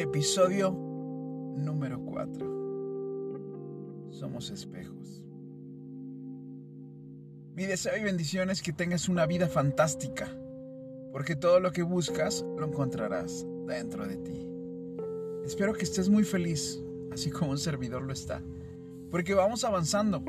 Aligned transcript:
Episodio 0.00 0.70
número 0.70 2.00
4. 2.00 4.08
Somos 4.08 4.48
espejos. 4.48 5.22
Mi 7.54 7.66
deseo 7.66 7.98
y 7.98 8.04
bendición 8.04 8.48
es 8.48 8.62
que 8.62 8.72
tengas 8.72 9.10
una 9.10 9.26
vida 9.26 9.46
fantástica, 9.46 10.34
porque 11.12 11.36
todo 11.36 11.60
lo 11.60 11.72
que 11.72 11.82
buscas 11.82 12.42
lo 12.56 12.68
encontrarás 12.68 13.46
dentro 13.66 14.06
de 14.06 14.16
ti. 14.16 14.48
Espero 15.44 15.74
que 15.74 15.84
estés 15.84 16.08
muy 16.08 16.24
feliz, 16.24 16.82
así 17.12 17.30
como 17.30 17.50
un 17.50 17.58
servidor 17.58 18.00
lo 18.00 18.14
está, 18.14 18.42
porque 19.10 19.34
vamos 19.34 19.64
avanzando 19.64 20.24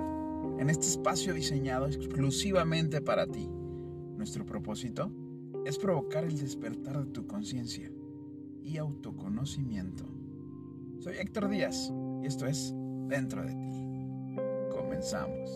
en 0.59 0.69
este 0.69 0.87
espacio 0.87 1.33
diseñado 1.33 1.87
exclusivamente 1.87 2.99
para 2.99 3.25
ti. 3.25 3.47
Nuestro 4.17 4.45
propósito 4.45 5.09
es 5.65 5.77
provocar 5.77 6.25
el 6.25 6.37
despertar 6.37 7.05
de 7.05 7.11
tu 7.13 7.25
conciencia 7.25 7.89
y 8.63 8.77
autoconocimiento. 8.77 10.05
Soy 10.99 11.15
Héctor 11.17 11.49
Díaz 11.49 11.91
y 12.21 12.27
esto 12.27 12.45
es 12.45 12.73
Dentro 13.07 13.43
de 13.43 13.53
ti. 13.53 14.35
Comenzamos. 14.71 15.49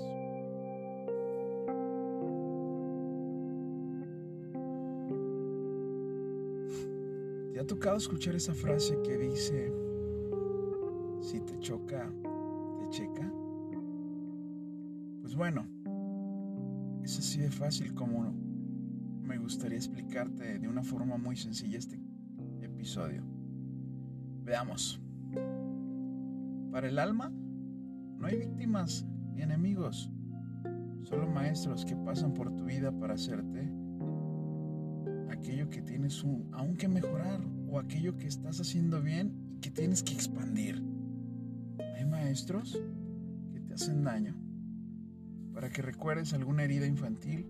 ¿Te 7.53 7.59
ha 7.61 7.65
tocado 7.65 7.95
escuchar 7.95 8.35
esa 8.35 8.53
frase 8.53 8.97
que 9.03 9.17
dice, 9.17 9.71
si 11.21 11.39
te 11.39 11.57
choca, 11.59 12.11
te 12.79 12.89
checa? 12.89 13.31
Pues 15.21 15.35
bueno, 15.35 15.65
es 17.03 17.17
así 17.17 17.39
de 17.39 17.49
fácil 17.49 17.93
como 17.93 18.33
me 19.21 19.37
gustaría 19.37 19.77
explicarte 19.77 20.59
de 20.59 20.67
una 20.67 20.83
forma 20.83 21.17
muy 21.17 21.35
sencilla 21.35 21.77
este 21.77 21.97
Veamos. 24.43 25.01
Para 26.71 26.87
el 26.87 26.99
alma 26.99 27.31
no 28.19 28.27
hay 28.27 28.37
víctimas 28.37 29.05
ni 29.33 29.41
enemigos, 29.41 30.11
solo 31.03 31.27
maestros 31.27 31.83
que 31.83 31.95
pasan 31.95 32.33
por 32.33 32.53
tu 32.55 32.63
vida 32.65 32.91
para 32.91 33.15
hacerte 33.15 33.71
aquello 35.31 35.67
que 35.69 35.81
tienes 35.81 36.23
aún 36.51 36.77
que 36.77 36.87
mejorar 36.87 37.41
o 37.67 37.79
aquello 37.79 38.15
que 38.17 38.27
estás 38.27 38.61
haciendo 38.61 39.01
bien 39.01 39.55
y 39.55 39.59
que 39.61 39.71
tienes 39.71 40.03
que 40.03 40.13
expandir. 40.13 40.83
Hay 41.95 42.05
maestros 42.05 42.79
que 43.51 43.61
te 43.61 43.73
hacen 43.73 44.03
daño 44.03 44.35
para 45.53 45.71
que 45.71 45.81
recuerdes 45.81 46.33
alguna 46.33 46.63
herida 46.63 46.85
infantil 46.85 47.47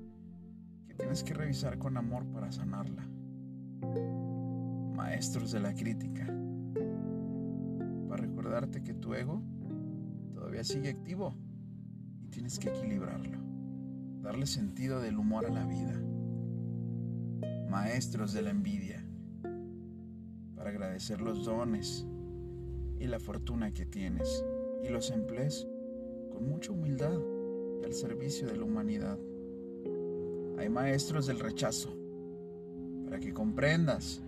que 0.87 0.93
tienes 0.93 1.23
que 1.23 1.33
revisar 1.33 1.77
con 1.77 1.97
amor 1.97 2.25
para 2.27 2.53
sanarla. 2.53 3.05
Maestros 4.95 5.51
de 5.51 5.59
la 5.59 5.73
crítica 5.73 6.25
para 8.07 8.23
recordarte 8.23 8.81
que 8.81 8.93
tu 8.93 9.13
ego 9.13 9.41
todavía 10.33 10.63
sigue 10.63 10.89
activo 10.89 11.35
y 12.23 12.29
tienes 12.29 12.57
que 12.57 12.69
equilibrarlo, 12.69 13.37
darle 14.21 14.45
sentido 14.45 15.01
del 15.01 15.17
humor 15.17 15.45
a 15.45 15.49
la 15.49 15.65
vida. 15.65 16.01
Maestros 17.69 18.31
de 18.31 18.41
la 18.41 18.51
envidia 18.51 19.05
para 20.55 20.69
agradecer 20.69 21.19
los 21.19 21.43
dones 21.43 22.07
y 22.97 23.07
la 23.07 23.19
fortuna 23.19 23.73
que 23.73 23.85
tienes 23.85 24.45
y 24.81 24.89
los 24.89 25.11
emplees 25.11 25.67
con 26.31 26.47
mucha 26.47 26.71
humildad 26.71 27.19
y 27.81 27.85
al 27.85 27.93
servicio 27.93 28.47
de 28.47 28.55
la 28.55 28.63
humanidad. 28.63 29.19
Hay 30.57 30.69
maestros 30.69 31.27
del 31.27 31.39
rechazo 31.39 31.93
para 33.03 33.19
que 33.19 33.33
comprendas 33.33 34.21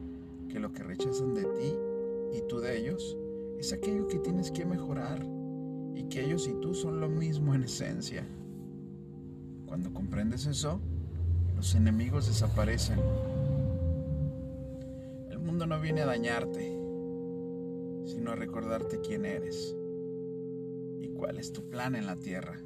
que 0.47 0.59
lo 0.59 0.72
que 0.72 0.84
rechazan 0.84 1.34
de 1.34 1.44
ti 1.44 1.75
y 2.34 2.41
tú 2.47 2.59
de 2.59 2.78
ellos 2.78 3.18
es 3.59 3.74
aquello 3.74 4.08
que 4.08 4.19
tienes 4.19 4.52
que 4.52 4.66
mejorar 4.66 5.25
y 5.96 6.03
que 6.06 6.24
ellos 6.24 6.47
y 6.47 6.53
tú 6.62 6.74
son 6.74 7.00
lo 7.00 7.09
mismo 7.09 7.56
en 7.56 7.63
esencia. 7.63 8.25
Cuando 9.66 9.94
comprendes 9.94 10.46
eso, 10.46 10.80
los 11.56 11.74
enemigos 11.75 12.28
desaparecen. 12.28 13.00
El 15.30 15.40
mundo 15.40 15.66
no 15.66 15.81
viene 15.81 16.02
a 16.02 16.06
dañarte, 16.06 16.78
sino 18.06 18.31
a 18.31 18.35
recordarte 18.35 19.02
quién 19.02 19.25
eres 19.25 19.75
y 21.00 21.09
cuál 21.09 21.40
es 21.40 21.52
tu 21.52 21.68
plan 21.68 21.96
en 21.96 22.06
la 22.06 22.16
tierra. 22.16 22.62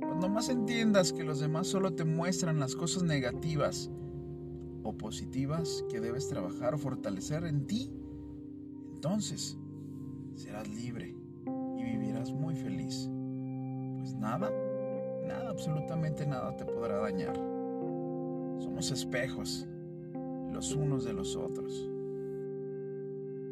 Cuando 0.00 0.28
más 0.28 0.48
entiendas 0.48 1.12
que 1.12 1.24
los 1.24 1.40
demás 1.40 1.66
solo 1.66 1.92
te 1.92 2.04
muestran 2.04 2.60
las 2.60 2.76
cosas 2.76 3.02
negativas 3.02 3.90
o 4.82 4.96
positivas 4.96 5.84
que 5.88 6.00
debes 6.00 6.28
trabajar 6.28 6.74
o 6.74 6.78
fortalecer 6.78 7.44
en 7.44 7.66
ti, 7.66 7.92
entonces 8.94 9.58
serás 10.34 10.68
libre 10.68 11.14
y 11.78 11.82
vivirás 11.82 12.32
muy 12.32 12.54
feliz. 12.54 13.08
Pues 13.98 14.14
nada, 14.14 14.50
nada, 15.26 15.50
absolutamente 15.50 16.26
nada 16.26 16.56
te 16.56 16.64
podrá 16.64 16.98
dañar. 17.00 17.36
Somos 18.58 18.90
espejos 18.90 19.66
los 20.52 20.74
unos 20.74 21.04
de 21.04 21.12
los 21.12 21.36
otros. 21.36 21.88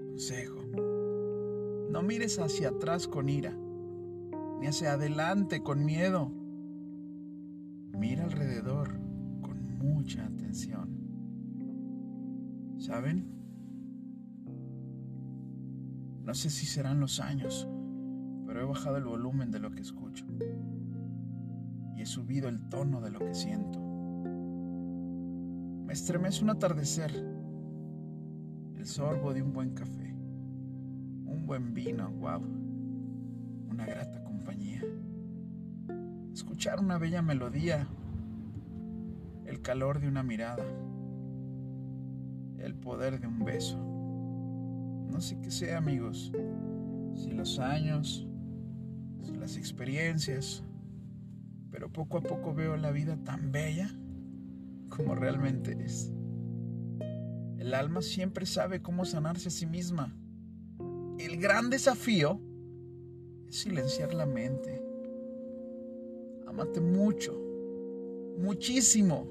Consejo, 0.08 0.60
no 1.90 2.02
mires 2.02 2.38
hacia 2.38 2.70
atrás 2.70 3.06
con 3.06 3.28
ira, 3.28 3.56
ni 4.60 4.66
hacia 4.66 4.92
adelante 4.92 5.62
con 5.62 5.84
miedo. 5.84 6.30
Mira 7.96 8.24
alrededor 8.24 8.90
con 9.40 9.78
mucha 9.78 10.26
atención. 10.26 11.07
¿Saben? 12.78 13.26
No 16.24 16.34
sé 16.34 16.50
si 16.50 16.66
serán 16.66 17.00
los 17.00 17.20
años, 17.20 17.68
pero 18.46 18.60
he 18.60 18.64
bajado 18.64 18.96
el 18.96 19.04
volumen 19.04 19.50
de 19.50 19.58
lo 19.58 19.70
que 19.70 19.80
escucho 19.80 20.24
y 21.96 22.02
he 22.02 22.06
subido 22.06 22.48
el 22.48 22.68
tono 22.68 23.00
de 23.00 23.10
lo 23.10 23.18
que 23.18 23.34
siento. 23.34 23.80
Me 25.84 25.92
estremece 25.92 26.44
un 26.44 26.50
atardecer, 26.50 27.10
el 28.76 28.86
sorbo 28.86 29.34
de 29.34 29.42
un 29.42 29.52
buen 29.52 29.74
café, 29.74 30.12
un 30.12 31.44
buen 31.44 31.74
vino, 31.74 32.08
wow, 32.10 32.40
una 33.68 33.84
grata 33.84 34.22
compañía, 34.22 34.82
escuchar 36.32 36.78
una 36.78 36.98
bella 36.98 37.22
melodía, 37.22 37.88
el 39.46 39.60
calor 39.60 39.98
de 39.98 40.06
una 40.06 40.22
mirada, 40.22 40.64
el 42.58 42.74
poder 42.74 43.20
de 43.20 43.26
un 43.26 43.44
beso 43.44 43.88
no 45.18 45.22
sé 45.22 45.36
qué 45.40 45.50
sea, 45.50 45.78
amigos. 45.78 46.30
Si 47.14 47.32
los 47.32 47.58
años, 47.58 48.24
si 49.22 49.34
las 49.36 49.56
experiencias, 49.56 50.62
pero 51.72 51.92
poco 51.92 52.18
a 52.18 52.20
poco 52.20 52.54
veo 52.54 52.76
la 52.76 52.92
vida 52.92 53.16
tan 53.24 53.50
bella 53.50 53.90
como 54.88 55.16
realmente 55.16 55.76
es. 55.84 56.12
El 57.58 57.74
alma 57.74 58.00
siempre 58.00 58.46
sabe 58.46 58.80
cómo 58.80 59.04
sanarse 59.04 59.48
a 59.48 59.50
sí 59.50 59.66
misma. 59.66 60.14
El 61.18 61.40
gran 61.40 61.68
desafío 61.68 62.40
es 63.48 63.56
silenciar 63.56 64.14
la 64.14 64.24
mente. 64.24 64.80
Amate 66.46 66.80
mucho, 66.80 67.36
muchísimo. 68.38 69.26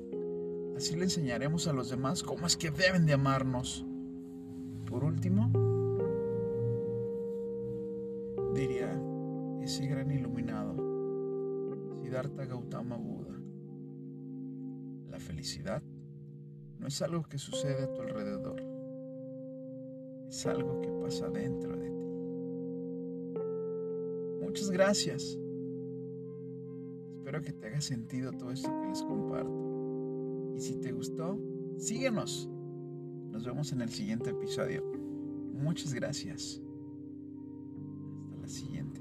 Así 0.77 0.95
le 0.95 1.05
enseñaremos 1.05 1.67
a 1.67 1.73
los 1.73 1.89
demás 1.89 2.21
cómo 2.21 2.45
es 2.45 2.55
que 2.55 2.69
deben 2.69 3.07
de 3.07 3.13
amarnos. 3.13 3.83
Por 4.87 5.03
último, 5.03 5.49
diría 8.53 9.01
ese 9.63 9.87
gran 9.87 10.11
iluminado, 10.11 10.75
Siddhartha 12.03 12.45
Gautama 12.45 12.95
Buda. 12.95 13.41
La 15.09 15.19
felicidad 15.19 15.81
no 16.77 16.85
es 16.85 17.01
algo 17.01 17.23
que 17.23 17.39
sucede 17.39 17.85
a 17.85 17.91
tu 17.91 18.01
alrededor, 18.03 18.61
es 20.29 20.45
algo 20.45 20.79
que 20.79 20.89
pasa 21.01 21.27
dentro 21.29 21.75
de 21.75 21.89
ti. 21.89 21.95
Muchas 24.45 24.69
gracias. 24.69 25.39
Espero 27.17 27.41
que 27.41 27.51
te 27.51 27.65
haga 27.65 27.81
sentido 27.81 28.31
todo 28.31 28.51
esto 28.51 28.69
que 28.79 28.87
les 28.89 29.01
comparto. 29.01 29.76
Y 30.57 30.59
si 30.59 30.75
te 30.81 30.91
gustó, 30.91 31.39
síguenos. 31.77 32.49
Nos 33.31 33.45
vemos 33.45 33.71
en 33.73 33.81
el 33.81 33.89
siguiente 33.89 34.31
episodio. 34.31 34.83
Muchas 35.53 35.93
gracias. 35.93 36.59
Hasta 38.23 38.37
la 38.41 38.47
siguiente. 38.47 38.96